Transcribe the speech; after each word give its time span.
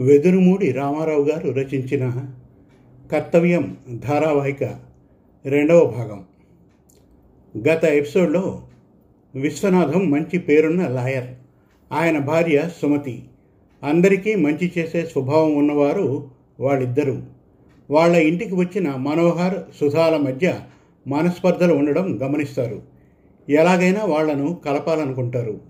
వెదురుమూడి 0.00 0.72
రామారావు 0.72 1.24
గారు 1.24 1.50
రచించిన 1.50 2.24
కర్తవ్యం 3.12 3.76
ధారావాహిక 3.90 4.62
రెండవ 5.46 5.84
భాగం. 5.84 6.24
గత 7.68 7.84
ఎపిసోడ్లో 7.84 8.62
విశ్వనాథం 9.34 10.10
మంచి 10.10 10.38
పేరున్న 10.38 10.88
లాయర్ 10.88 11.26
ఆయన 11.92 12.18
భార్య 12.18 12.70
సుమతి. 12.82 13.24
అందరికీ 13.84 14.34
మంచి 14.34 14.72
చేసే 14.78 15.04
స్వభావం 15.04 15.56
ఉన్నవారు 15.56 16.30
వాళ్ళిద్దరూ. 16.60 17.18
వాళ్ళ 17.90 18.16
ఇంటికి 18.16 18.54
వచ్చిన 18.54 18.96
మనోహర్ 18.96 19.58
సుధాల 19.80 20.16
మధ్య 20.16 20.60
మనస్పర్ధలు 21.08 21.74
ఉండడం 21.74 22.18
గమనిస్తారు. 22.22 22.82
ఎలాగైనా 23.48 24.04
వాళ్ళను 24.04 24.60
కలపాలనుకుంటారు. 24.64 25.60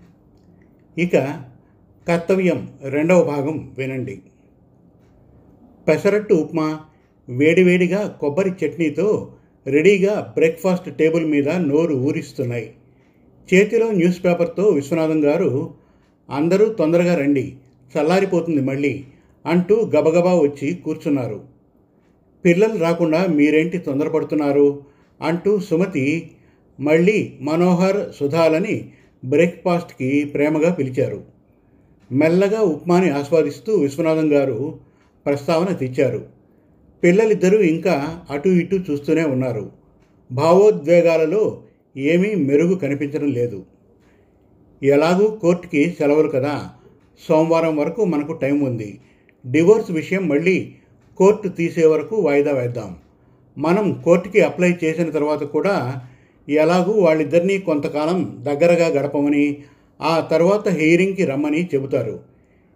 ఇక 0.97 1.43
కర్తవ్యం 2.07 2.69
రెండవ 2.89 3.23
భాగం 3.23 3.71
వినండి. 3.77 4.19
పెసరట్టు 5.87 6.33
ఉప్మా 6.33 6.79
వేడివేడిగా 7.29 8.17
కొబ్బరి 8.21 8.49
చట్నీతో 8.49 9.31
రెడీగా 9.67 10.33
బ్రేక్ఫాస్ట్ 10.37 10.95
టేబుల్ 10.95 11.25
మీద 11.25 11.49
నోరు 11.49 11.95
ఊరిస్తున్నాయి. 11.95 12.73
చేతిలో 13.53 13.91
న్యూస్ 13.91 14.25
పేపర్తో 14.25 14.63
విశ్వనాథం 14.63 15.23
గారు 15.23 15.73
అందరూ 16.29 16.65
తొందరగా 16.65 17.15
రండి 17.15 17.53
చల్లారిపోతుంది 17.97 18.61
మళ్ళీ 18.61 19.03
అంటూ 19.45 19.91
గబగబా 19.95 20.33
వచ్చి 20.33 20.73
కూర్చున్నారు. 20.73 21.43
పిల్లలు 22.45 22.79
రాకుండా 22.79 23.25
మీరేంటి 23.25 23.77
తొందరపడుతున్నారు? 23.77 24.81
అంటూ 25.21 25.59
సుమతి 25.59 26.31
మళ్ళీ 26.79 27.33
మనోహర్ 27.41 28.13
సుధాలని 28.19 28.89
బ్రేక్ఫాస్ట్కి 29.25 30.25
ప్రేమగా 30.25 30.73
పిలిచారు. 30.73 31.36
మెల్లగా 32.11 32.61
ఉప్మాని 32.61 33.09
ఆస్వాదిస్తూ 33.09 33.73
విశ్వనాథం 33.73 34.33
గారు 34.33 34.79
ప్రస్తావన 35.25 35.73
తెచ్చారు. 35.73 36.25
పిల్లలిద్దరూ 37.03 37.59
ఇంకా 37.59 38.21
అటు 38.29 38.49
ఇటు 38.49 38.75
చూస్తూనే 38.75 39.23
ఉన్నారు. 39.23 39.71
భావోద్వేగాలలో 40.31 41.63
ఏమీ 41.97 42.35
మెరుగు 42.35 42.75
కనిపించడం 42.75 43.27
లేదు. 43.27 43.65
ఎలాగూ 44.83 45.27
కోర్టుకి 45.27 45.95
సెలవులు 45.99 46.27
కదా. 46.27 46.69
సోమవారం 47.27 47.77
వరకు 47.77 48.05
మనకు 48.05 48.33
టైం 48.33 48.59
ఉంది. 48.59 48.99
డివోర్స్ 49.51 49.91
విషయం 49.91 50.27
మళ్ళీ 50.27 50.75
కోర్టు 51.17 51.47
తీసే 51.47 51.85
వరకు 51.85 52.15
వాయిదా 52.15 52.51
వేద్దాం. 52.51 52.95
మనం 53.57 54.01
కోర్టుకి 54.05 54.41
అప్లై 54.41 54.75
చేసిన 54.83 55.09
తర్వాత 55.09 55.43
కూడా 55.43 56.01
ఎలాగూ 56.49 56.91
వాళ్ళిద్దరినీ 56.91 57.57
కొంతకాలం 57.57 58.37
దగ్గరగా 58.41 58.87
గడపమని 58.87 59.63
ఆ 60.01 60.19
తర్వాత 60.19 60.69
హియరింగ్కి 60.69 61.25
రమ్మని 61.25 61.65
చెబుతారు. 61.65 62.19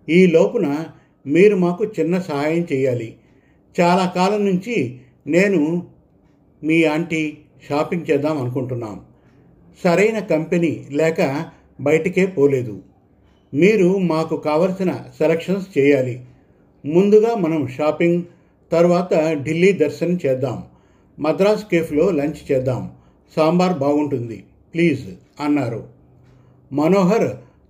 ఈ 0.10 0.28
లోపున 0.28 0.86
మీరు 1.28 1.56
మాకు 1.56 1.86
చిన్న 1.86 2.20
సహాయం 2.20 2.68
చేయాలి. 2.74 3.16
చాలా 3.82 4.14
కాలం 4.16 4.46
నుంచి 4.46 5.00
నేను 5.28 5.88
మీ 6.64 6.84
ఆంటీ 6.84 7.38
షాపింగ్ 7.70 8.12
చేద్దాం 8.12 8.42
అనుకుంటున్నాం. 8.42 9.02
సరైన 9.84 10.20
కంపెనీ 10.20 10.88
లేక 10.92 11.46
బయటికే 11.82 12.26
పోలేదు. 12.26 12.82
మీరు 13.54 13.98
మాకు 13.98 14.38
కావలసిన 14.38 14.92
సెలక్షన్స్ 14.92 15.78
చేయాలి. 15.78 16.22
ముందుగా 16.86 17.36
మనం 17.36 17.68
షాపింగ్ 17.68 18.24
తర్వాత 18.72 19.38
ఢిల్లీ 19.44 19.72
దర్శనం 19.72 20.20
చేద్దాం. 20.26 20.64
మద్రాస్ 21.20 21.66
కేఫ్లో 21.66 22.12
లంచ్ 22.12 22.52
చేద్దాం. 22.52 22.92
సాంబార్ 23.36 23.80
బాగుంటుంది. 23.80 24.44
ప్లీజ్ 24.74 25.06
అన్నారు. 25.40 26.01
మనోహర్ 26.72 27.30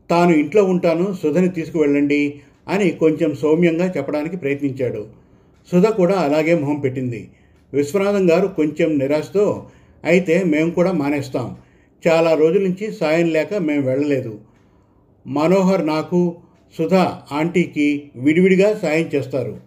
తాను 0.10 0.32
ఇంట్లో 0.32 0.64
ఉంటాను 0.64 1.16
సుధని 1.24 1.50
తీసుకువెళ్ళండి 1.50 2.42
అని 2.68 2.90
కొంచెం 2.90 3.36
సౌమ్యంగా 3.36 3.94
చెప్పడానికి 3.98 4.38
ప్రయత్నించాడు. 4.38 5.08
సుధ 5.72 5.86
కూడా 5.86 6.16
అలాగే 6.16 6.56
మొహం 6.56 6.80
పెట్టింది. 6.80 7.30
విశ్వనాథం 7.74 8.32
గారు 8.32 8.48
కొంచెం 8.48 8.98
నిరాశతో 8.98 9.68
అయితే 10.04 10.44
మేము 10.44 10.72
కూడా 10.72 10.92
మానేస్తాం. 10.92 11.58
చాలా 12.08 12.34
రోజుల 12.34 12.62
నుంచి 12.62 12.92
సాయం 12.92 13.28
లేక 13.28 13.54
మేము 13.54 13.82
వెళ్ళలేదు. 13.90 14.40
మనోహర్ 15.28 15.88
నాకు 15.88 16.36
సుధా 16.78 17.22
ఆంటీకి 17.32 18.12
విడివిడిగా 18.16 18.80
సాయం 18.82 19.10
చేస్తారు. 19.16 19.58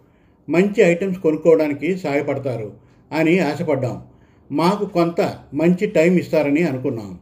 మంచి 0.49 0.81
ఐటమ్స్ 0.81 1.19
కొనుక్కోవడానికి 1.19 1.97
సహాయపడతారు 1.97 2.73
అని 3.11 3.39
ఆశపడ్డాం. 3.39 4.01
మాకు 4.51 4.85
కొంత 4.85 5.35
మంచి 5.53 5.87
టైం 5.87 6.17
ఇస్తారని 6.17 6.63
అనుకున్నాం. 6.63 7.19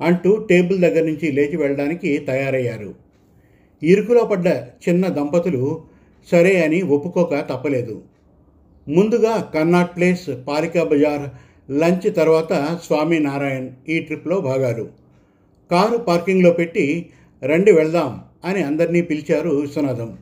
అంటూ 0.00 0.36
టేబుల్ 0.36 0.78
దగ్గర 0.80 1.04
నుంచి 1.04 1.32
లేచి 1.32 1.56
వెళ్ళడానికి 1.56 2.18
తయారయ్యారు. 2.18 2.94
ఇరుకులో 3.82 4.24
పడ్డ 4.24 4.48
చిన్న 4.88 5.08
దంపతులు 5.08 5.80
సరే 6.30 6.62
అని 6.62 6.82
ఒప్పుకోక 6.82 7.34
తప్పలేదు. 7.50 8.02
ముందుగా 8.88 9.50
కన్నాట్ 9.54 9.96
ప్లేస్ 9.96 10.30
పాలికా 10.48 10.84
బజార్ 10.84 11.26
లంచ్ 11.70 12.14
తర్వాత 12.14 12.78
స్వామి 12.84 13.20
నారాయణ్ 13.20 13.70
ఈ 13.88 13.98
ట్రిప్లో 14.00 14.40
భాగాలు 14.40 14.88
కారు 15.70 15.96
పార్కింగ్లో 15.98 16.50
పెట్టి 16.50 17.10
రండి 17.42 17.72
వెళ్దాం 17.72 18.20
అని 18.44 18.62
అందరినీ 18.62 19.02
పిలిచారు 19.02 19.50
విశ్వనాథం 19.50 20.18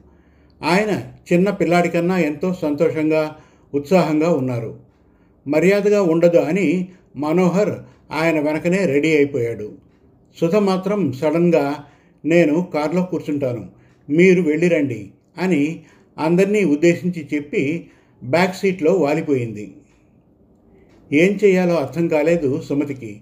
ఆయన 0.63 1.03
చిన్న 1.33 1.51
పిల్లాడి 1.51 1.89
కన్నా 1.89 2.19
ఎంతో 2.19 2.55
సంతోషంగా 2.63 3.37
ఉత్సాహంగా 3.75 4.33
ఉన్నారు. 4.33 4.79
మర్యాదగా 5.47 6.03
ఉండదు 6.03 6.37
అని 6.37 6.89
మనోహర్ 7.16 7.71
ఆయన 8.12 8.41
వెనకనే 8.41 8.87
రెడీ 8.87 9.16
అయిపోయాడు. 9.16 9.72
సుధ 10.41 10.56
మాత్రం 10.56 11.12
సడన్గా 11.12 11.84
నేను 12.25 12.66
కారులో 12.75 13.03
కూర్చుంటాను. 13.03 13.69
మీరు 14.10 14.43
వెళ్ళిరండి 14.43 15.09
అని 15.38 15.84
అందరినీ 16.19 16.65
ఉద్దేశించి 16.65 17.28
చెప్పి 17.34 17.87
బ్యాక్ 18.25 18.56
సీట్లో 18.56 18.93
వాలిపోయింది. 18.93 19.75
ఏం 21.12 21.38
చేయాలో 21.44 21.75
అర్థం 21.75 22.09
కాలేదు 22.09 22.60
సుమతికి. 22.60 23.21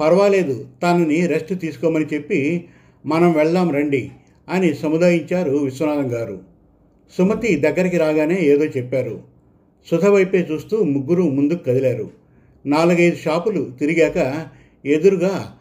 పర్వాలేదు 0.00 0.68
తనని 0.82 1.26
రెస్ట్ 1.26 1.60
తీసుకోమని 1.60 2.06
చెప్పి 2.14 2.64
మనం 3.06 3.32
వెళ్దాం 3.32 3.70
రండి 3.70 4.10
అని 4.48 4.74
సముదాయించారు 4.74 5.56
విశ్వనాథం 5.56 6.12
గారు. 6.12 6.40
సుమతి 7.18 7.56
దగ్గరికి 7.56 7.96
రాగానే 7.96 8.38
ఏదో 8.40 8.64
చెప్పారు. 8.64 9.22
సుధ 9.90 10.06
వైపే 10.06 10.48
చూస్తూ 10.52 10.82
ముగ్గురు 10.82 11.22
ముందుకు 11.22 11.64
కదిలారు. 11.64 12.23
నాలుగైదు 12.66 13.16
షాపులు 13.16 13.70
తిరిగాక 13.80 14.48
ఎదురుగా 14.86 15.56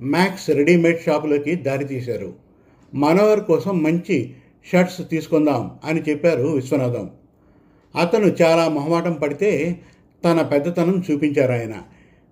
మ్యాక్స్ 0.00 0.50
రెడీమేడ్ 0.50 1.00
షాపులోకి 1.00 1.54
దారితీశారు. 1.54 2.34
మనోహర్ 2.94 3.40
కోసం 3.40 3.82
మంచి 3.82 4.34
షర్ట్స్ 4.72 5.00
తీసుకుందాం 5.10 5.70
అని 5.84 6.00
చెప్పారు 6.00 6.42
విశ్వనాథం. 6.42 7.10
అతను 8.00 8.26
చాలా 8.42 8.68
మొహమాటం 8.68 9.12
పడితే 9.12 9.80
తన 10.24 10.42
పెద్దతనం 10.42 11.04
చూపించారు 11.10 11.52
ఆయన. 11.52 11.74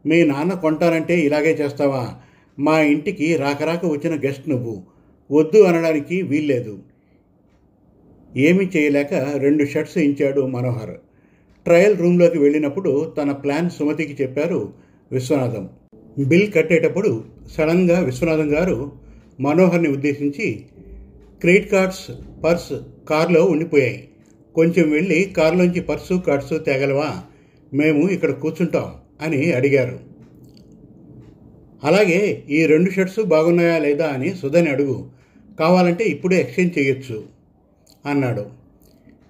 మీ 0.06 0.24
నాన్న 0.24 0.52
కొంటానంటే 0.52 1.20
ఇలాగే 1.20 1.52
చేస్తావా? 1.52 2.14
మా 2.58 2.80
ఇంటికి 2.80 3.36
రాకరాక 3.36 3.86
వచ్చిన 3.86 4.26
గెస్ట్ 4.26 4.48
నువ్వు. 4.48 4.82
వద్దు 5.32 5.62
అనడానికి 5.62 6.22
వీల్లేదు. 6.22 6.78
ఏమీ 8.36 8.70
చేయలేక 8.76 9.14
రెండు 9.14 9.64
షర్ట్స్ 9.64 9.98
ఇచ్చాడు 9.98 10.40
మనోహర్. 10.40 11.03
ట్రయల్ 11.64 11.98
రూమ్లోకి 11.98 12.38
వెళ్ళినప్పుడు 12.38 13.14
తన 13.18 13.32
ప్లాన్ 13.32 13.70
సుమతికి 13.70 14.22
చెప్పారు 14.22 14.72
విశ్వనాథం. 15.12 15.68
బిల్ 16.18 16.52
కట్టేటప్పుడు 16.52 17.24
సడన్గా 17.52 18.00
విశ్వనాథం 18.00 18.54
గారు 18.54 18.92
మనోహర్ని 19.40 19.88
ఉద్దేశించి 19.88 20.64
క్రెడిట్ 21.40 21.72
కార్డ్స్ 21.72 22.10
పర్స్ 22.44 22.72
కారులో 23.08 23.44
ఉండిపోయాయి. 23.44 24.08
కొంచెం 24.54 24.90
వెళ్ళి 24.90 25.34
కారులోంచి 25.36 25.80
పర్సు 25.80 26.14
కార్డ్స్ 26.14 26.64
తేగలవా? 26.66 27.22
మేము 27.74 28.08
ఇక్కడ 28.08 28.30
కూర్చుంటాం 28.30 28.94
అని 29.20 29.52
అడిగారు. 29.52 30.00
అలాగే 31.84 32.42
ఈ 32.50 32.66
రెండు 32.66 32.90
షర్ట్స్ 32.90 33.20
బాగున్నాయా 33.20 33.78
లేదా 33.78 34.06
అని 34.06 34.34
సుధని 34.34 34.70
అడుగు. 34.70 35.06
కావాలంటే 35.60 36.04
ఇప్పుడే 36.04 36.40
ఎక్స్చేంజ్ 36.40 36.78
చేయొచ్చు 36.78 37.24
అన్నాడు. 38.06 38.63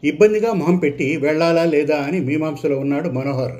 ఇబ్బందిగా 0.04 0.52
మొహం 0.52 0.76
పెట్టి 0.76 1.16
వెళ్ళాలా 1.16 1.64
లేదా 1.64 1.96
అని 1.96 2.20
మీమాంసలో 2.20 2.78
ఉన్నాడు 2.78 3.08
మనోహర్. 3.08 3.52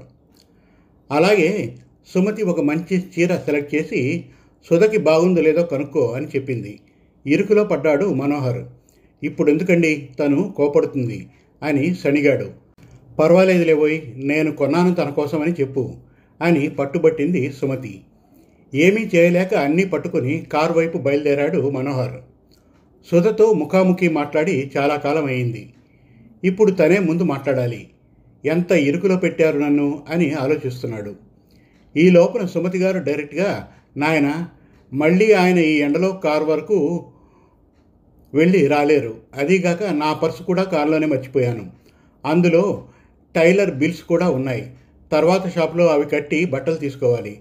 అలాగే 1.11 1.77
సుమతి 2.15 2.43
ఒక 2.43 2.61
మంచి 2.61 2.99
చీర 2.99 3.37
సెలెక్ట్ 3.37 3.75
చేసి 3.75 4.25
సుధకి 4.71 4.99
బాగుందో 4.99 5.43
లేదో 5.43 5.63
కనుక్కో 5.63 6.11
అని 6.11 6.27
చెప్పింది. 6.27 6.81
ఇరుకులో 7.27 7.65
పడ్డాడు 7.65 8.15
మనోహర్. 8.15 8.65
ఇప్పుడు 9.23 9.51
ఎందుకండి 9.51 10.09
తను 10.21 10.55
కోపడుతుంది? 10.57 11.27
అని 11.63 11.95
సణిగాడు. 11.95 12.51
పర్వాలేదులేవోయ్ 13.19 14.01
నేను 14.17 14.53
కొన్నాను 14.53 14.95
తన 14.95 15.11
కోసమని 15.11 15.53
చెప్పు 15.53 15.95
అని 16.43 16.69
పట్టుబట్టింది 16.69 17.53
సుమతి. 17.53 18.01
ఏమీ 18.75 19.11
చేయలేక 19.15 19.55
అన్నీ 19.55 19.85
పట్టుకుని 19.85 20.47
కారు 20.53 20.73
వైపు 20.73 20.99
బయలుదేరాడు 20.99 21.71
మనోహర్. 21.71 22.21
సుధతో 23.11 23.53
ముఖాముఖి 23.53 24.09
మాట్లాడి 24.09 24.71
చాలా 24.77 24.97
కాలం 24.97 25.25
అయింది. 25.25 25.74
ఇప్పుడు 26.45 26.73
తనే 26.73 26.99
ముందు 26.99 27.23
మాట్లాడాలి. 27.23 27.89
ఎంత 28.45 28.73
ఇరుకులో 28.73 29.17
పెట్టారు 29.17 29.59
నన్ను? 29.59 30.03
అని 30.09 30.33
ఆలోచిస్తున్నాడు. 30.33 31.15
ఈ 31.97 32.11
లోపల 32.11 32.47
సుమతి 32.47 32.79
గారు 32.79 32.99
డైరెక్ట్గా 32.99 33.69
నాయన 33.97 34.47
మళ్ళీ 34.93 35.33
ఆయన 35.33 35.59
ఈ 35.59 35.77
ఎండలో 35.77 36.13
కారు 36.13 36.45
వరకు 36.45 37.07
వెళ్ళి 38.35 38.67
రాలేరు. 38.67 39.17
అదీగాక 39.35 39.83
నా 39.85 40.13
పర్సు 40.13 40.43
కూడా 40.43 40.63
కారులోనే 40.63 41.07
మర్చిపోయాను. 41.07 41.71
అందులో 42.27 42.89
టైలర్ 43.37 43.71
బిల్స్ 43.71 44.03
కూడా 44.03 44.31
ఉన్నాయి. 44.31 44.71
తర్వాత 45.13 45.55
షాప్లో 45.55 45.87
అవి 45.87 46.05
కట్టి 46.05 46.45
బట్టలు 46.45 46.75
తీసుకోవాలి. 46.75 47.39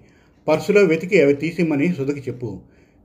పర్సులో 0.48 0.82
వెతికి 0.82 1.22
అవి 1.22 1.34
తీసిమ్మని 1.34 1.94
సుధకి 1.94 2.20
చెప్పు. 2.20 2.60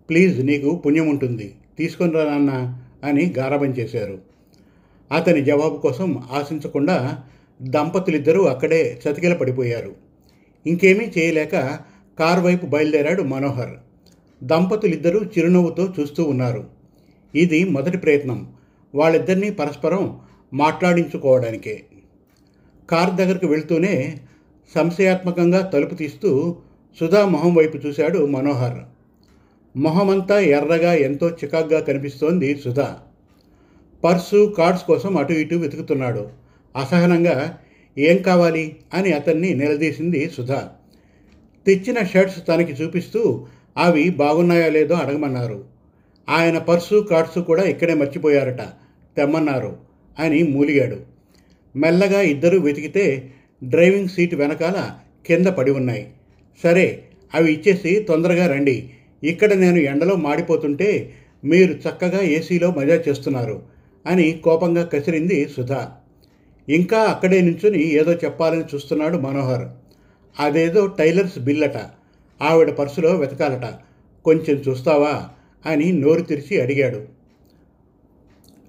ప్లీజ్ 0.08 0.46
నీకు 0.46 0.82
పుణ్యం 0.86 1.08
ఉంటుంది. 1.08 1.54
తీసుకొని 1.78 2.12
రా 2.12 2.24
నాన్న 2.24 2.78
అని 3.04 3.34
గారాబం 3.38 3.66
చేశారు. 3.66 4.27
అతని 5.12 5.44
జవాబు 5.44 5.78
కోసం 5.78 6.24
ఆశించకుండా 6.32 7.24
దంపతులిద్దరూ 7.62 8.44
అక్కడే 8.44 9.00
చతికిల 9.04 9.34
పడిపోయారు. 9.34 9.94
ఇంకేమీ 10.66 11.12
చేయలేక 11.18 11.78
కారు 12.18 12.40
వైపు 12.40 12.66
బయలుదేరాడు 12.66 13.22
మనోహర్. 13.22 13.70
దంపతులిద్దరూ 14.42 15.20
చిరునవ్వుతో 15.20 15.94
చూస్తూ 16.00 16.24
ఉన్నారు. 16.24 16.64
ఇది 17.34 17.64
మొదటి 17.64 17.98
ప్రయత్నం. 17.98 18.52
వాళ్ళిద్దరినీ 18.94 19.50
పరస్పరం 19.50 20.20
మాట్లాడించుకోవడానికే. 20.54 21.84
కార్ 22.90 23.14
దగ్గరకు 23.14 23.46
వెళ్తూనే 23.46 24.20
సంశయాత్మకంగా 24.74 25.60
తలుపు 25.60 25.94
తీస్తూ 25.94 26.56
సుధా 27.00 27.26
మొహం 27.26 27.54
వైపు 27.54 27.76
చూశాడు 27.76 28.26
మనోహర్. 28.26 28.78
మొహమంతా 29.78 30.40
ఎర్రగా 30.40 30.94
ఎంతో 30.94 31.30
చికాగ్గా 31.30 31.80
కనిపిస్తోంది 31.80 32.56
సుధా. 32.64 32.98
పర్సు 34.04 34.54
కార్డ్స్ 34.58 34.84
కోసం 34.84 35.16
అటు 35.18 35.32
ఇటు 35.32 35.54
వెతుకుతున్నాడు. 35.54 36.28
అసహనంగా 36.76 37.58
ఏం 37.98 38.16
కావాలి? 38.16 38.76
అని 38.94 39.12
అతన్ని 39.12 39.54
నిలదీసింది 39.54 40.30
సుధా. 40.36 40.68
తెచ్చిన 41.66 42.06
షర్ట్స్ 42.06 42.46
తనకి 42.48 42.72
చూపిస్తూ 42.72 43.46
అవి 43.76 44.08
బాగున్నాయో 44.10 44.70
లేదో 44.70 44.94
అడగమన్నారు. 44.94 45.64
ఆయన 46.28 46.58
పర్సు 46.58 47.06
కార్డ్స్ 47.10 47.38
కూడా 47.38 47.62
ఇక్కడే 47.62 47.94
మర్చిపోయారట 47.94 48.60
తెమ్మన్నారు 49.16 49.76
అని 50.18 50.42
మూలిగాడు. 50.42 50.96
మెల్లగా 51.76 52.20
ఇద్దరు 52.20 52.58
వెతికితే 52.58 53.30
డ్రైవింగ్ 53.64 54.08
సీట్ 54.08 54.34
వెనకాల 54.34 54.90
కింద 55.26 55.46
పడి 55.46 55.70
ఉన్నాయి. 55.70 56.10
సరే 56.62 57.02
అవి 57.34 57.52
ఇచ్చేసి 57.52 58.00
తొందరగా 58.00 58.46
రండి. 58.46 58.90
ఇక్కడ 59.24 59.52
నేను 59.52 59.76
ఎండలో 59.76 60.16
మాడిపోతుంటే 60.16 61.12
మీరు 61.44 61.72
చక్కగా 61.72 62.22
ఏసీలో 62.22 62.70
మజా 62.70 63.02
చేస్తున్నారు. 63.08 63.77
అని 64.08 64.32
కోపంగా 64.32 64.84
కసిరింది 64.84 65.48
సుధా. 65.56 65.90
ఇంకా 66.68 66.98
అక్కడే 66.98 67.40
నించుని 67.40 67.82
ఏదో 67.82 68.12
చెప్పాలని 68.12 68.64
చూస్తున్నాడు 68.74 69.18
మనోహర్. 69.18 69.68
అదేదో 70.40 70.86
టైలర్స్ 70.86 71.38
బిల్లట. 71.38 71.76
ఆవిడ 72.42 72.70
పర్సులో 72.70 73.14
వెతకాలట. 73.14 73.74
కొంచెం 74.24 74.62
చూస్తావా? 74.68 75.28
అని 75.66 75.92
నోరు 75.92 76.20
తెరిచి 76.20 76.60
అడిగాడు. 76.60 77.02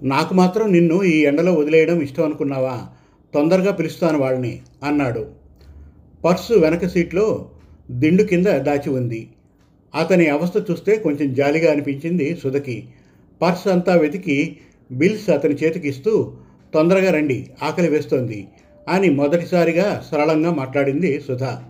నాకు 0.04 0.34
మాత్రం 0.34 0.72
నిన్ను 0.72 1.04
ఈ 1.04 1.20
ఎండలో 1.20 1.54
వదిలేయడం 1.54 2.02
ఇష్టం 2.02 2.24
అనుకున్నావా? 2.24 2.88
తొందరగా 3.34 3.72
పిలుస్తాను 3.72 4.20
వాళ్ళని 4.20 4.62
అన్నాడు. 4.84 5.26
పర్సు 6.26 6.54
వెనక 6.54 6.88
సీట్లో 6.88 7.52
దిండు 7.92 8.24
కింద 8.24 8.46
దాచి 8.46 8.90
ఉంది. 8.90 9.30
అతని 9.96 10.30
అవస్థ 10.30 10.72
చూస్తే 10.72 10.96
కొంచెం 10.96 11.34
జాలిగా 11.34 11.72
అనిపించింది 11.72 12.38
సుధకి. 12.44 12.90
పర్స్ 13.42 13.68
అంతా 13.68 13.96
వెతికి 13.96 14.58
బిల్స్ 14.92 15.30
అతని 15.30 15.56
చేతికి 15.56 15.88
ఇస్తూ 15.88 16.34
తొందరగా 16.74 17.12
రండి 17.12 17.48
ఆకలి 17.64 17.90
వేస్తోంది 17.90 18.48
అని 18.88 19.10
మొదటిసారిగా 19.10 20.08
సరళంగా 20.12 20.54
మాట్లాడింది 20.54 21.22
సుధా. 21.22 21.64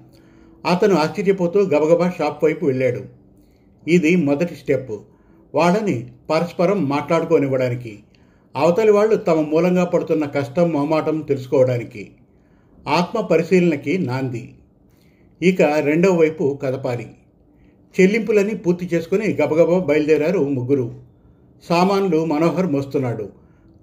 అతను 0.71 0.95
ఆశ్చర్యపోతూ 0.95 1.59
గబగబా 1.59 2.11
షాప్ 2.17 2.43
వైపు 2.43 2.65
వెళ్ళాడు. 2.65 3.05
ఇది 3.87 4.15
మొదటి 4.15 4.55
స్టెప్. 4.55 4.91
వాళ్ళని 5.55 6.11
పరస్పరం 6.29 6.89
మాట్లాడుకోనివ్వడానికి 6.89 7.99
అవతలి 8.55 8.91
వాళ్ళు 8.91 9.15
తమ 9.15 9.41
మూలంగా 9.41 9.83
పడుతున్న 9.83 10.25
కష్టం 10.25 10.69
మొహమాటం 10.69 11.21
తెలుసుకోవడానికి 11.21 12.11
ఆత్మ 12.87 13.21
పరిశీలనకి 13.21 13.97
నాంది. 13.97 14.53
ఇక 15.41 15.61
రెండవ 15.61 16.15
వైపు 16.15 16.59
కదపాలి. 16.63 17.07
చెల్లింపులని 18.01 18.55
పూర్తి 18.55 18.89
చేసుకుని 18.93 19.37
గబగబా 19.41 19.79
బయలుదేరారు 19.79 20.39
ముగ్గురు. 20.39 21.08
సామాన్లు 21.63 22.25
మనోహర్ 22.25 22.67
మోస్తున్నాడు. 22.67 23.29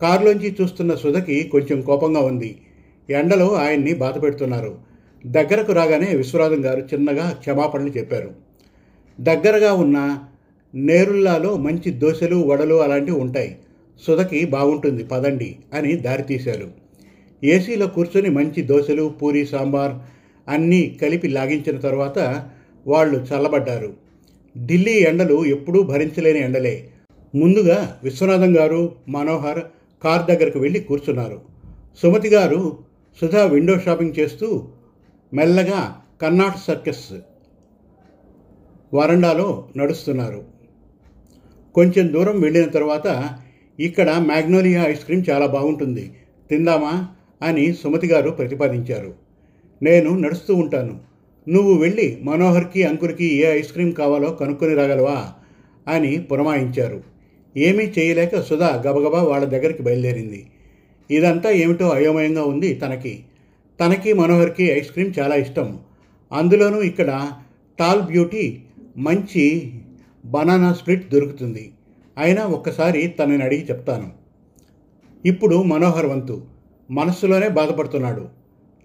కారులోంచి 0.03 0.57
చూస్తున్న 0.61 0.95
సుధకి 0.95 1.43
కొంచెం 1.43 1.81
కోపంగా 1.81 2.21
ఉంది. 2.21 2.57
ఎండలో 3.11 3.55
ఆయన్ని 3.55 3.95
బాధ 3.95 4.23
పెడుతున్నారు 4.23 4.79
దగ్గరకు 5.27 5.73
రాగానే 5.73 6.17
విశ్వనాథం 6.17 6.65
గారు 6.65 6.81
చిన్నగా 6.81 7.31
క్షమాపణలు 7.31 7.89
చెప్పారు. 7.89 8.31
దగ్గరగా 9.21 9.73
ఉన్న 9.73 10.19
నేరుల్లాలో 10.75 11.57
మంచి 11.57 11.91
దోశలు 11.91 12.37
వడలు 12.37 12.75
అలాంటివి 12.75 13.19
ఉంటాయి. 13.19 13.57
సుధకి 14.07 14.45
బాగుంటుంది 14.45 15.05
పదండి 15.05 15.57
అని 15.75 15.97
దారితీశారు 15.97 16.69
ఏసీలో 17.45 17.87
కూర్చొని 17.87 18.31
మంచి 18.31 18.63
దోశలు 18.63 19.15
పూరి 19.23 19.47
సాంబార్ 19.47 19.93
అన్నీ 20.49 20.99
కలిపి 21.03 21.29
లాగించిన 21.29 21.79
తర్వాత 21.79 22.47
వాళ్ళు 22.87 23.19
చల్లబడ్డారు. 23.19 23.95
ఢిల్లీ 24.67 24.93
ఎండలు 24.93 25.45
ఎప్పుడూ 25.45 25.83
భరించలేని 25.83 26.39
ఎండలే. 26.39 26.89
ముందుగా 27.35 28.01
విశ్వనాథం 28.05 28.59
గారు 28.59 28.95
మనోహర్ 29.09 29.61
కార్ 30.05 30.27
దగ్గరకు 30.27 30.59
వెళ్ళి 30.59 30.81
కూర్చున్నారు. 30.81 31.41
సుమతి 32.03 32.29
గారు 32.29 32.79
సుధా 33.21 33.45
విండో 33.45 33.79
షాపింగ్ 33.79 34.19
చేస్తూ 34.19 34.69
మెల్లగా 35.35 35.97
కర్ణాటక 36.23 36.59
సర్కస్ 36.59 37.13
వరండాలో 38.95 39.69
నడుస్తున్నారు. 39.77 40.45
కొంచెం 41.75 42.13
దూరం 42.13 42.41
వెళ్ళిన 42.41 42.69
తర్వాత 42.69 43.39
ఇక్కడ 43.81 44.11
మ్యాగ్నోలియా 44.11 44.87
ఐస్ 44.87 45.05
క్రీమ్ 45.05 45.25
చాలా 45.31 45.47
బాగుంటుంది 45.47 46.13
తిందామా 46.51 47.09
అని 47.43 47.75
సుమతి 47.75 48.07
గారు 48.07 48.31
ప్రతిపాదించారు. 48.31 49.15
నేను 49.83 50.19
నడుస్తూ 50.19 50.55
ఉంటాను. 50.55 51.01
నువ్వు 51.49 51.75
వెళ్ళి 51.75 52.19
మనోహర్కి 52.23 52.83
అంకుర్కి 52.83 53.35
ఏ 53.35 53.59
ఐస్ 53.59 53.73
క్రీమ్ 53.73 53.93
కావాలో 53.93 54.31
కనుక్కొని 54.31 54.75
రాగలవా 54.75 55.33
అని 55.89 56.19
పురమాయించారు. 56.19 57.16
ఏమీ 57.57 57.85
చేయలేక 57.85 58.41
సుధా 58.41 58.83
గబగబా 58.87 59.23
వాళ్ళ 59.23 59.45
దగ్గరికి 59.45 59.83
బయలుదేరింది. 59.83 60.47
ఇదంతా 61.11 61.51
ఏమిటో 61.51 61.89
అయోమయంగా 61.89 62.45
ఉంది 62.45 62.75
తనకి. 62.75 63.25
తనకి 63.81 64.13
మనోహర్కి 64.13 64.65
ఐస్ 64.65 64.91
క్రీమ్ 64.91 65.13
చాలా 65.19 65.35
ఇష్టం. 65.35 65.79
అందులోనూ 66.33 66.83
ఇక్కడ 66.83 67.33
టాల్ 67.79 68.03
బ్యూటీ 68.03 68.59
మంచి 68.97 69.73
బనానా 70.25 70.73
స్ప్లిట్ 70.73 71.11
దొరుకుతుంది. 71.11 71.73
అయినా 72.19 72.47
ఒక్కసారి 72.47 73.07
తనని 73.07 73.45
అడిగి 73.45 73.65
చెప్తాను. 73.65 74.13
ఇప్పుడు 75.27 75.63
మనోహర్ 75.63 76.07
వంతు. 76.07 76.45
మనస్సులోనే 76.91 77.49
బాధపడుతున్నాడు. 77.49 78.29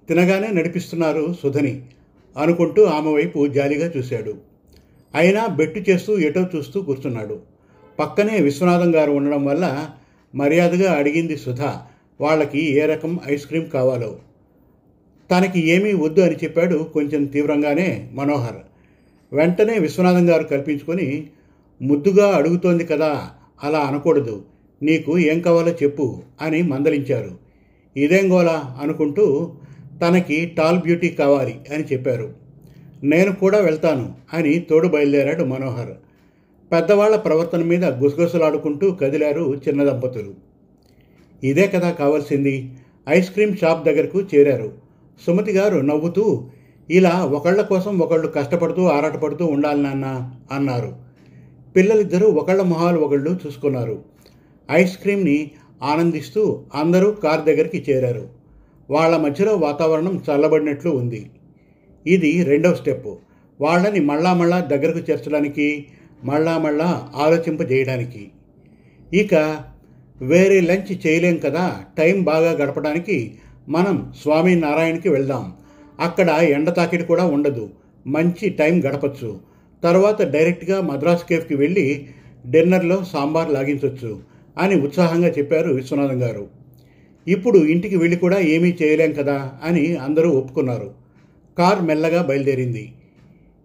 తినగానే 0.07 0.47
నడిపిస్తున్నారు 0.47 1.35
సుధని 1.43 1.81
అనుకుంటూ 2.37 2.83
ఆమె 2.83 3.11
వైపు 3.11 3.47
జాలిగా 3.47 3.91
చూశాడు. 3.97 4.35
అయినా 5.15 5.47
బెట్టు 5.47 5.91
చేస్తూ 5.91 6.19
ఎటో 6.19 6.47
చూస్తూ 6.55 6.81
కూర్చున్నాడు. 6.81 7.50
పక్కనే 8.01 8.39
విశ్వనాథం 8.39 8.95
గారు 8.95 9.11
ఉండడం 9.11 9.45
వల్ల 9.45 9.89
మర్యాదగా 10.35 10.93
అడిగింది 10.93 11.37
సుధా 11.37 11.81
వాళ్ళకి 12.21 12.61
ఏ 12.75 12.85
రకం 12.85 13.19
ఐస్ 13.31 13.45
క్రీమ్ 13.47 13.69
కావాలో. 13.69 14.15
తనకి 15.31 15.67
ఏమీ 15.67 15.93
వద్దు 15.93 16.21
అని 16.21 16.35
చెప్పాడు 16.35 16.77
కొంచెం 16.93 17.25
తీవ్రంగానే 17.25 18.09
మనోహర్. 18.13 18.55
వెంటనే 19.35 19.79
విశ్వనాథం 19.79 20.29
గారు 20.29 20.43
కల్పించుకొని 20.43 21.27
ముద్దుగా 21.81 22.27
అడుగుతోంది 22.27 22.85
కదా 22.85 23.29
అలా 23.63 23.79
అనకూడదు 23.79 24.45
నీకు 24.83 25.19
ఏం 25.19 25.39
కావాలో 25.39 25.71
చెప్పు 25.71 26.23
అని 26.41 26.61
మందలించారు. 26.61 27.37
ఇదేం 27.97 28.33
గోలా 28.33 28.77
అనుకుంటూ 28.81 29.53
తనకి 30.01 30.45
టాల్ 30.57 30.79
బ్యూటీ 30.79 31.09
కావాలి 31.09 31.55
అని 31.73 31.83
చెప్పారు. 31.83 32.33
నేను 33.03 33.33
కూడా 33.33 33.59
వెళ్తాను 33.59 34.13
అని 34.33 34.59
తోడు 34.59 34.87
బయలుదేరాడు 34.87 35.43
మనోహర్. 35.43 35.91
పెద్దవాళ్ళ 36.71 37.15
ప్రవర్తన 37.15 37.63
మీద 37.63 37.85
గుసగుసలాడుకుంటూ 37.85 38.91
కదిలారు 38.91 39.61
చిన్న 39.67 39.83
దంపతులు. 39.83 40.33
ఇదే 41.43 41.67
కదా 41.67 41.91
కావాల్సింది. 41.91 42.73
ఐస్ 43.09 43.31
క్రీమ్ 43.31 43.57
షాప్ 43.57 43.85
దగ్గరకు 43.85 44.21
చేరారు. 44.21 44.73
సుమతి 45.27 45.51
గారు 45.51 45.79
నవ్వుతూ 45.79 46.49
ఇలా 46.89 47.25
ఒకళ్ళ 47.25 47.61
కోసం 47.61 47.99
ఒకళ్ళు 47.99 48.27
కష్టపడుతూ 48.27 48.85
ఆరాటపడుతూ 48.85 49.45
ఉండాలి 49.45 49.81
నాన్న 49.83 50.31
అన్నారు. 50.51 50.95
పిల్లలిద్దరూ 51.75 52.27
ఒకళ్ళ 52.27 52.61
మొహాలు 52.61 52.99
ఒకళ్ళు 52.99 53.39
చూసుకున్నారు. 53.47 54.03
ఐస్ 54.71 54.97
క్రీమ్ని 54.97 55.51
ఆనందిస్తూ 55.83 56.63
అందరూ 56.75 57.11
కార్ 57.11 57.41
దగ్గరికి 57.41 57.85
చేరారు. 57.89 58.29
వాళ్ళ 58.89 59.17
మధ్యలో 59.17 59.55
వాతావరణం 59.55 60.21
చల్లబడినట్లు 60.29 60.91
ఉంది. 60.91 61.29
ఇది 62.07 62.43
రెండవ 62.43 62.73
స్టెప్ 62.73 63.07
వాళ్ళని 63.61 63.99
మళ్ళా 63.99 64.33
మళ్ళా 64.33 64.59
దగ్గరకు 64.59 65.11
చేర్చడానికి 65.11 65.85
మళ్ళా 66.23 66.57
మళ్ళా 66.57 67.09
ఆలోచింపజేయడానికి. 67.15 68.31
ఇక 69.13 69.59
వేరే 70.21 70.61
లంచ్ 70.61 71.07
చేయలేం 71.07 71.37
కదా 71.37 71.79
టైం 71.97 72.23
బాగా 72.23 72.51
గడపడానికి 72.51 73.35
మనం 73.69 74.13
స్వామి 74.21 74.55
నారాయణకి 74.55 75.09
వెళ్దాం. 75.09 75.53
అక్కడ 75.99 76.29
ఎండ 76.29 76.69
తాకిడి 76.69 77.03
కూడా 77.03 77.25
ఉండదు 77.25 77.69
మంచి 78.07 78.49
టైం 78.49 78.83
గడపచ్చు. 78.83 79.39
తర్వాత 79.83 80.21
డైరెక్ట్గా 80.21 80.81
మద్రాస్ 80.81 81.25
కేఫ్కి 81.25 81.55
వెళ్ళి 81.55 82.07
డిన్నర్లో 82.45 83.03
సాంబార్ 83.13 83.53
లాగించవచ్చు 83.53 84.19
అని 84.57 84.75
ఉత్సాహంగా 84.75 85.27
చెప్పారు 85.27 85.73
విశ్వనాథం 85.73 86.21
గారు. 86.21 86.47
ఇప్పుడు 87.27 87.57
ఇంటికి 87.57 87.97
వెళ్ళి 87.97 88.17
కూడా 88.17 88.39
ఏమీ 88.39 88.77
చేయలేం 88.81 89.13
కదా 89.13 89.51
అని 89.63 89.95
అందరూ 89.95 90.29
ఒప్పుకున్నారు. 90.29 90.91
కార్ 91.57 91.81
మెల్లగా 91.81 92.21
బయలుదేరింది. 92.21 92.93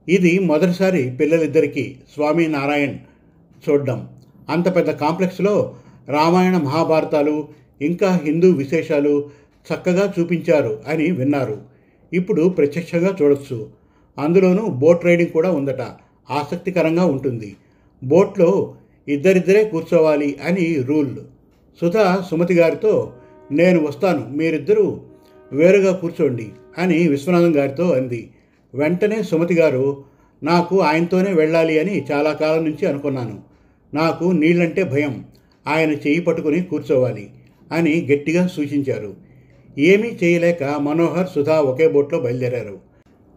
ఇది 0.08 0.38
మొదటిసారి 0.38 1.16
పిల్లలిద్దరికీ 1.20 1.96
స్వామి 2.14 2.48
నారాయణ్ 2.48 2.98
చూడడం. 3.68 4.08
అంత 4.48 4.76
పెద్ద 4.76 4.90
కాంప్లెక్స్లో 4.90 5.74
రామాయణ 6.08 6.56
మహాభారతాలు 6.56 7.48
ఇంకా 7.82 8.20
హిందూ 8.24 8.50
విశేషాలు 8.50 9.30
చక్కగా 9.74 10.14
చూపించారు 10.20 10.80
అని 10.88 11.10
విన్నారు. 11.10 11.62
ఇప్పుడు 12.12 12.48
ప్రత్యక్షంగా 12.48 13.16
చూడొచ్చు. 13.22 13.68
అందులోనూ 14.18 14.66
బోట్ 14.66 15.04
రైడింగ్ 15.04 15.30
కూడా 15.30 15.50
ఉందట. 15.50 15.80
ఆసక్తికరంగా 16.30 17.04
ఉంటుంది. 17.04 17.56
బోట్లో 18.04 18.74
ఇద్దరిద్దరే 19.08 19.64
కూర్చోవాలి 19.64 20.36
అని 20.44 20.82
రూల్. 20.82 21.16
సుధా 21.80 22.24
సుమతి 22.30 22.54
గారితో 22.54 23.12
నేను 23.52 23.86
వస్తాను 23.86 24.28
మీరిద్దరూ 24.28 25.00
వేరుగా 25.52 25.92
కూర్చోండి 25.92 26.48
అని 26.78 27.08
విశ్వనాథం 27.08 27.56
గారితో 27.56 27.90
అంది. 27.92 28.30
వెంటనే 28.76 29.22
సుమతి 29.22 29.54
గారు 29.54 30.04
నాకు 30.42 30.80
ఆయనతోనే 30.80 31.32
వెళ్ళాలి 31.32 31.78
అని 31.78 32.04
చాలా 32.12 32.32
కాలం 32.32 32.64
నుంచి 32.64 32.86
అనుకున్నాను. 32.86 33.38
నాకు 33.94 34.24
నీళ్ళంటే 34.24 34.84
భయం. 34.84 35.24
ఆయన 35.66 35.90
చేయి 35.90 36.20
పట్టుకుని 36.20 36.62
కూర్చోవాలి 36.62 37.30
అని 37.72 38.08
గట్టిగా 38.12 38.46
సూచించారు. 38.46 39.14
ఏమీ 39.78 40.08
చేయలేక 40.08 40.64
మనోహర్ 40.64 41.26
సుధా 41.34 41.60
ఒకే 41.60 41.88
బోట్లో 41.88 42.20
బయలుదేరారు. 42.20 42.78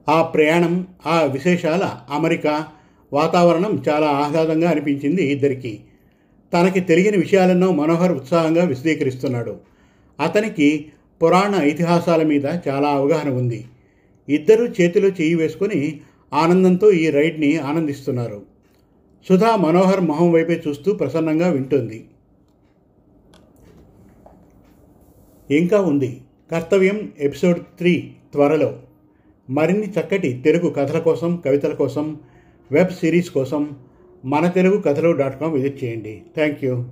ఆ 0.10 0.22
ప్రయాణం 0.22 0.88
ఆ 1.06 1.22
విశేషాల 1.22 1.92
అమెరికా 2.14 2.68
వాతావరణం 3.14 3.84
చాలా 3.90 4.08
ఆహ్లాదంగా 4.08 4.70
అనిపించింది 4.70 5.24
ఇద్దరికి. 5.24 5.80
తనకి 6.54 6.80
తెలియని 6.80 7.18
విషయాలెన్నో 7.18 7.72
మనోహర్ 7.72 8.12
ఉత్సాహంగా 8.12 8.64
విశదీకరిస్తున్నాడు. 8.64 9.56
అతనికి 10.20 10.86
పురాణ 11.24 11.54
ఇతిహాసాల 11.56 12.24
మీద 12.24 12.46
చాలా 12.46 12.90
అవగాహన 12.90 13.30
ఉంది. 13.30 13.66
ఇద్దరూ 14.30 14.68
చేతిలో 14.68 15.08
చేయి 15.08 15.36
వేసుకొని 15.36 16.02
ఆనందంతో 16.34 16.92
ఈ 16.92 17.10
రైడ్ని 17.10 17.58
ఆనందిస్తున్నారు. 17.58 18.42
సుధా 19.30 19.56
మనోహర్ 19.56 20.02
మొహం 20.02 20.32
వైపే 20.32 20.64
చూస్తూ 20.68 20.94
ప్రసన్నంగా 20.94 21.52
వింటుంది. 21.52 22.06
ఇంకా 25.52 25.82
ఉంది. 25.82 26.22
కర్తవ్యం 26.52 27.14
ఎపిసోడ్ 27.20 27.60
త్రీ 27.60 28.12
త్వరలో. 28.32 28.80
మరిన్ని 29.50 29.88
చక్కటి 29.88 30.42
తెలుగు 30.46 30.70
కథల 30.70 31.00
కోసం 31.00 31.42
కవితల 31.46 31.74
కోసం 31.74 32.20
వెబ్ 32.72 32.90
సిరీస్ 32.90 33.30
కోసం 33.30 33.72
మన 34.26 34.50
తెలుగు 34.50 34.82
కథలు 34.82 35.12
డాట్ 35.12 35.40
కామ్ 35.40 35.54
విజిట్ 35.54 35.84
చేయండి. 35.84 36.22
Thank 36.36 36.66
you. 36.66 36.86